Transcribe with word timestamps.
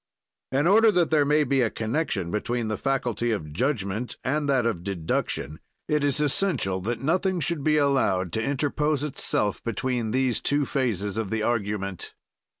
In 0.51 0.65
order 0.65 0.91
that 0.93 1.11
there 1.11 1.25
may 1.25 1.43
be 1.43 1.61
a 1.61 1.69
connection 1.69 2.31
between 2.31 2.69
the 2.69 2.75
faculty 2.79 3.29
of 3.29 3.53
judgment 3.53 4.17
and 4.23 4.49
that 4.49 4.65
of 4.65 4.83
deduction, 4.83 5.59
it 5.87 6.03
is 6.03 6.19
essential 6.19 6.81
that 6.81 7.01
nothing 7.03 7.39
should 7.39 7.63
be 7.63 7.77
allowed 7.77 8.33
to 8.33 8.43
interpose 8.43 9.03
itself 9.03 9.63
between 9.63 10.09
these 10.09 10.41
two 10.41 10.65
phases 10.65 11.17
of 11.17 11.29
the 11.29 11.43
argument. 11.43 12.15